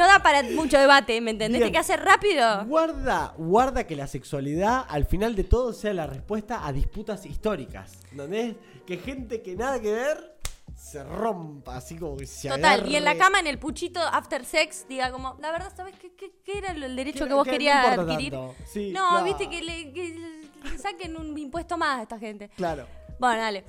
[0.00, 1.58] No da para mucho debate, ¿me entendés?
[1.58, 1.64] Bien.
[1.66, 2.64] Hay que hacer rápido.
[2.64, 7.98] Guarda, guarda que la sexualidad al final de todo sea la respuesta a disputas históricas.
[8.10, 8.56] ¿Entendés?
[8.86, 10.38] Que gente que nada que ver
[10.74, 14.42] se rompa, así como que se Total, y en la cama, en el puchito after
[14.46, 17.50] sex, diga como, la verdad, ¿sabes qué, qué- qué era el derecho Que- vos que
[17.50, 18.34] no querías importa adquirir?
[18.72, 19.24] Sí, no, claro.
[19.26, 20.18] viste que le, que
[20.64, 22.48] le saquen un impuesto más a esta gente.
[22.56, 22.86] Claro.
[23.18, 23.64] Bueno, dale.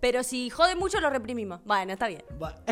[0.00, 1.60] Pero si jode mucho, lo reprimimos.
[1.64, 2.22] Bueno, está bien.
[2.42, 2.54] Va-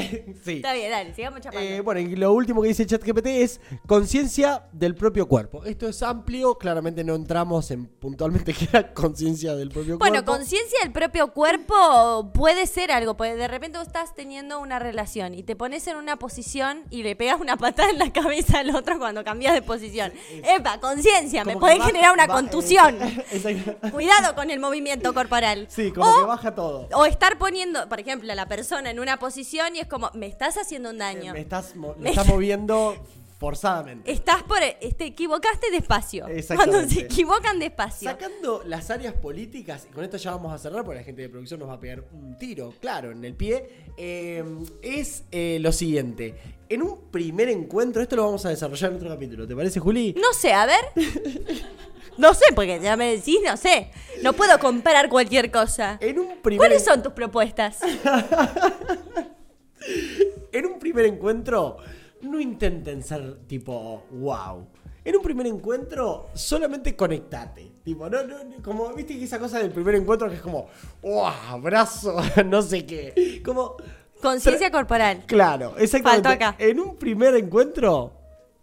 [0.44, 0.56] sí.
[0.56, 1.66] Está bien, dale, sigamos chapando.
[1.68, 5.64] Eh, bueno, y lo último que dice ChatGPT es conciencia del propio cuerpo.
[5.64, 10.32] Esto es amplio, claramente no entramos en puntualmente qué era conciencia del propio Bueno, cuerpo.
[10.32, 15.34] conciencia del propio cuerpo puede ser algo, porque de repente vos estás teniendo una relación
[15.34, 18.74] y te pones en una posición y le pegas una patada en la cabeza al
[18.74, 20.12] otro cuando cambias de posición.
[20.42, 22.96] Epa, conciencia, me Como generar una contusión.
[23.32, 23.90] Exacto.
[23.90, 25.66] Cuidado con el movimiento corporal.
[25.68, 26.88] Sí, como o, que baja todo.
[26.92, 30.27] o estar poniendo, por ejemplo, a la persona en una posición y es como, me
[30.27, 31.33] estás haciendo un daño.
[31.33, 32.94] Me estás, mo- Me- me estás moviendo
[33.38, 34.11] forzadamente.
[34.11, 34.59] Estás por.
[34.61, 36.27] Te equivocaste despacio.
[36.29, 36.70] Exactamente.
[36.79, 38.09] Cuando se equivocan despacio.
[38.11, 41.29] Sacando las áreas políticas, y con esto ya vamos a cerrar porque la gente de
[41.29, 44.44] producción nos va a pegar un tiro, claro, en el pie, eh,
[44.83, 46.35] es eh, lo siguiente.
[46.68, 50.14] En un primer encuentro, esto lo vamos a desarrollar en otro capítulo, ¿te parece, Juli?
[50.18, 50.81] No sé, a ver.
[52.16, 53.90] No sé, porque ya me decís, no sé.
[54.22, 55.98] No puedo comprar cualquier cosa.
[56.00, 57.79] En un primer, ¿Cuáles son tus propuestas?
[60.53, 61.79] en un primer encuentro,
[62.22, 64.68] no intenten ser tipo, wow.
[65.05, 67.72] En un primer encuentro, solamente conectate.
[67.85, 70.68] Tipo, no, no, como, viste que esa cosa del primer encuentro que es como,
[71.03, 73.42] wow, abrazo, no sé qué.
[73.44, 73.77] Como,
[74.24, 75.24] Conciencia corporal.
[75.27, 76.29] Claro, exactamente.
[76.29, 76.57] Faltó acá.
[76.59, 78.12] En un primer encuentro,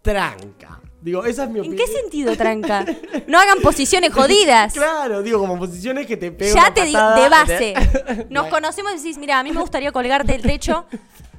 [0.02, 0.80] tranca.
[1.02, 1.84] Digo, esa es mi ¿En opinión.
[1.86, 2.84] qué sentido, tranca?
[3.26, 4.72] No hagan posiciones jodidas.
[4.72, 7.54] Claro, digo, como posiciones que te pegan Ya una te digo, de base.
[7.74, 10.86] de- Nos conocemos y decís, mira, a mí me gustaría colgarte del techo.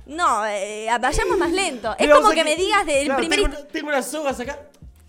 [0.05, 1.95] No, eh, vayamos más lento.
[1.97, 3.39] Es como que me digas del claro, primer...
[3.39, 4.59] Tengo, una- tengo unas sogas acá.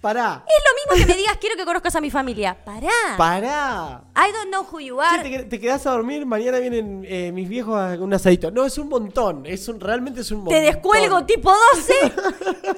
[0.05, 0.45] Pará.
[0.47, 2.55] Es lo mismo que me digas, quiero que conozcas a mi familia.
[2.63, 2.91] Pará.
[3.17, 4.05] Pará.
[4.15, 5.23] I don't know who you Che, are.
[5.31, 8.51] te, te quedás a dormir, mañana vienen eh, mis viejos a un asadito.
[8.51, 9.47] No, es un montón.
[9.47, 10.59] Es un, realmente es un montón.
[10.59, 11.95] Te descuelgo tipo 12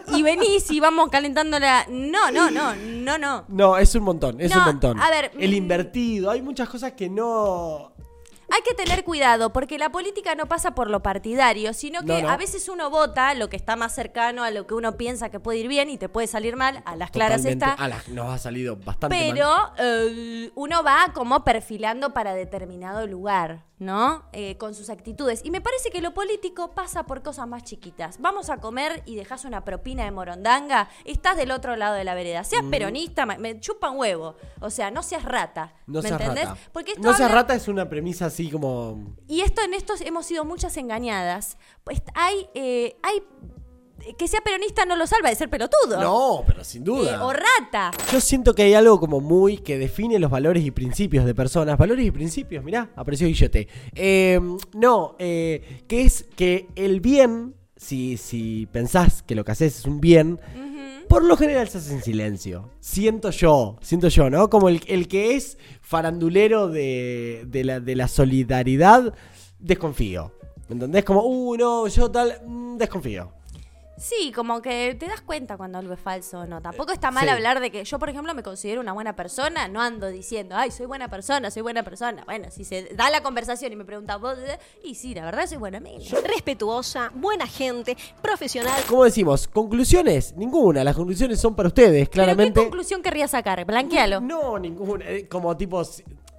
[0.17, 1.85] y venís y vamos calentando la...
[1.89, 3.45] No, no, no, no, no.
[3.49, 5.01] No, es un montón, es No, un montón.
[5.01, 5.55] a ver, El mm.
[5.55, 7.96] invertido, hay muchas cosas que no.
[8.51, 12.29] Hay que tener cuidado porque la política no pasa por lo partidario, sino que No,
[12.29, 12.29] no.
[12.31, 15.41] a veces uno vota lo que está más cercano a lo que uno piensa que
[15.41, 17.83] puede ir bien y te puede salir mal, a las claras Totalmente- está.
[17.83, 19.33] A las- nos ha salido bastante mal.
[19.35, 24.25] Pero eh, uno va como perfilando para determinado lugar, ¿no?
[24.33, 25.41] Eh, con sus actitudes.
[25.45, 28.21] Y me parece que lo político pasa por cosas más chiquitas.
[28.21, 32.15] Vamos a comer y dejas una propina de morondanga, estás del otro lado de la
[32.15, 32.45] vereda.
[32.45, 34.37] Seas peronista, me, me chupa un huevo.
[34.61, 35.75] O sea, no seas rata.
[35.87, 36.49] No ¿Me seas entendés?
[36.49, 36.61] rata.
[36.73, 39.17] Porque esto no seas rata es una premisa así como.
[39.27, 41.57] y esto en estos hemos sido muchas engañadas.
[41.85, 43.23] Pues hay, eh, hay
[44.19, 46.01] que sea peronista no lo salva de ser pelotudo.
[46.01, 47.15] No, pero sin duda.
[47.15, 47.91] Eh, o rata.
[48.13, 51.79] Yo siento que hay algo como muy que define los valores y principios de personas.
[51.79, 53.69] Valores y principios, mirá, apareció Guillote.
[53.95, 54.39] Eh,
[54.75, 59.85] no, eh, que es que el bien, si, si pensás que lo que haces es
[59.87, 60.39] un bien,
[61.09, 62.71] por lo general se hace en silencio.
[62.81, 64.51] Siento yo, siento yo, ¿no?
[64.51, 69.15] Como el, que es farandulero de, de la, de la solidaridad,
[69.59, 70.33] desconfío.
[70.69, 71.05] ¿Me entendés?
[71.05, 73.36] Como, uh, no, yo tal, mm, desconfío.
[73.99, 76.61] Sí, como que te das cuenta cuando algo es falso o no.
[76.61, 77.31] Tampoco está mal Sí.
[77.31, 79.69] hablar de que yo, por ejemplo, me considero una buena persona.
[79.69, 82.23] No ando diciendo, ay, soy buena persona, soy buena persona.
[82.27, 84.37] Bueno, si se da la conversación y me pregunta vos,
[84.85, 86.05] y sí, la verdad soy buena amiga.
[86.27, 88.81] respetuosa, buena gente, profesional.
[88.89, 89.49] ¿Cómo decimos?
[89.49, 90.35] ¿Conclusiones?
[90.37, 90.85] Ninguna.
[90.85, 92.61] Las conclusiones son para ustedes, ¿Pero qué claramente.
[92.61, 93.65] conclusión querría sacar?
[93.65, 94.21] Blanquealo.
[94.21, 95.05] No, ninguna.
[95.09, 95.83] Eh, Como tipo,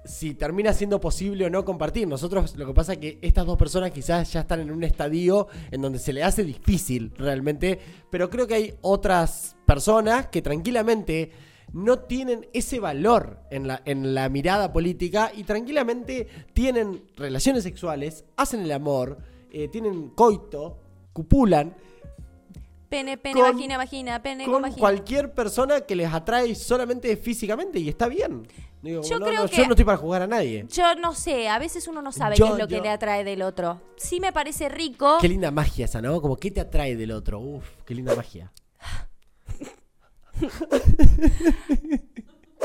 [0.08, 2.08] si, termina siendo posible o no compartir.
[2.08, 5.48] Nosotros lo que pasa es que estas dos personas quizás ya están en un estadio
[5.70, 7.78] en donde se le hace difícil realmente.
[8.10, 11.30] Pero creo que hay otras personas que tranquilamente
[11.72, 18.24] no tienen ese valor en la, en la mirada política y tranquilamente tienen relaciones sexuales,
[18.36, 19.18] hacen el amor,
[19.50, 20.80] eh, tienen coito,
[21.12, 21.76] cupulan
[22.88, 24.80] Pene, pene, Con- vagina, vagina, pene con, con vagina.
[24.80, 28.48] cualquier persona que les atrae solamente físicamente y está bien.
[28.82, 30.64] Digo, Yo no, creo no, que- yo no estoy para jugar a nadie.
[30.70, 33.24] Yo no sé, a veces uno no sabe Yo- qué es lo que le atrae
[33.24, 33.80] del otro.
[33.96, 35.18] Sí me parece rico.
[35.20, 36.20] Qué linda magia esa, ¿no?
[36.22, 37.40] Como qué te atrae del otro.
[37.40, 38.52] Uf, qué linda magia.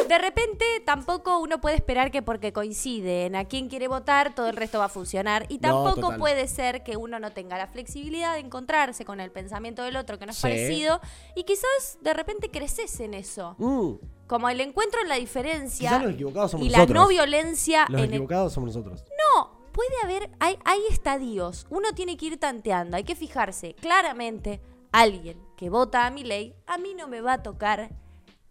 [0.08, 4.56] De repente tampoco uno puede esperar que porque coinciden a quién quiere votar, todo el
[4.56, 5.46] resto va a funcionar.
[5.50, 9.84] Y tampoco puede ser que uno no tenga la flexibilidad de encontrarse con el pensamiento
[9.84, 10.42] del otro que no es Sí.
[10.44, 11.00] parecido.
[11.36, 13.56] Y quizás de repente creces en eso.
[13.60, 13.94] Mm,
[14.28, 17.02] Como el encuentro en la diferencia Quizás los equivocados somos y la nosotros.
[17.04, 19.04] no violencia los en el equivocados somos nosotros.
[19.36, 21.68] No, puede haber, hay, hay estadios.
[21.70, 23.76] Uno tiene que ir tanteando, hay que fijarse.
[23.82, 27.90] Claramente, alguien que vota a mi ley, a mí no me va a tocar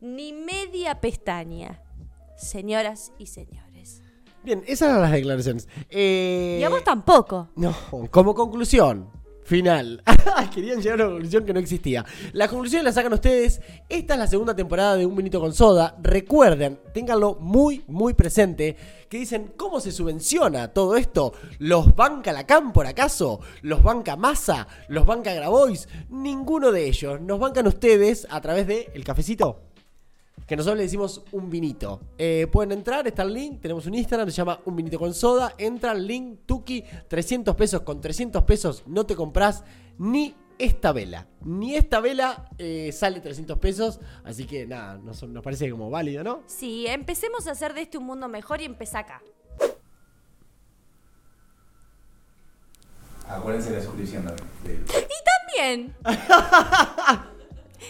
[0.01, 1.83] ni media pestaña.
[2.37, 4.03] Señoras y señores.
[4.43, 5.69] Bien, esas eran las declaraciones.
[5.89, 7.49] Eh, Y a vos tampoco.
[7.55, 7.73] No,
[8.11, 9.09] como conclusión.
[9.53, 10.03] Final.
[10.55, 12.07] Querían llegar a una conclusión que no existía.
[12.33, 13.61] La conclusión la sacan ustedes.
[13.87, 15.95] Esta es la segunda temporada de Un Minuto con Soda.
[16.01, 18.75] Recuerden, ténganlo muy, muy presente.
[19.11, 21.35] Que dicen, ¿cómo se subvenciona todo esto?
[21.59, 23.41] ¿Los banca la por acaso?
[23.61, 24.67] ¿Los banca Massa?
[24.89, 25.87] ¿Los banca Grabois?
[26.09, 27.21] Ninguno de ellos.
[27.21, 29.72] Nos bancan ustedes a través de cafecito
[30.47, 32.01] que nosotros le decimos un vinito.
[32.19, 35.55] Eh, pueden entrar, está el link, tenemos un Instagram, se llama un vinito con soda.
[35.59, 37.81] Entra el link, Tuki, 300 pesos.
[37.83, 39.65] Con 300 pesos no te compras
[39.99, 41.27] ni esta vela.
[41.45, 44.01] Ni esta vela eh, sale 300 pesos.
[44.25, 46.43] Así que nada, nos, nos parece como válido, ¿no?
[46.47, 49.23] Sí, empecemos a hacer de este un mundo mejor y empezá acá.
[53.29, 54.49] Acuérdense de la suscripción también.
[54.65, 55.95] del- Y también.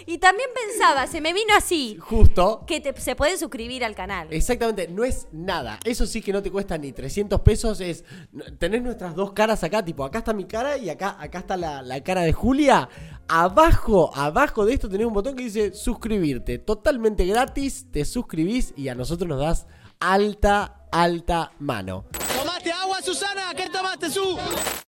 [0.07, 2.64] y también pensaba, se me vino así, Justo.
[2.66, 4.28] que te- se pueden suscribir al canal.
[4.31, 5.78] Exactamente, no es nada.
[5.85, 7.81] Eso sí que no te cuesta ni 300 pesos.
[7.81, 8.05] Es
[8.59, 11.83] tenés nuestras dos caras acá, tipo, acá está mi cara y acá, acá está la,
[11.83, 12.88] la cara de Julia.
[13.28, 16.59] Abajo, abajo de esto tenés un botón que dice suscribirte.
[16.59, 19.66] Totalmente gratis, te suscribís y a nosotros nos das
[20.00, 22.05] alta, alta mano.
[22.37, 23.55] ¿Tomaste agua, Susana?
[23.57, 24.37] ¿Qué tomaste, Su?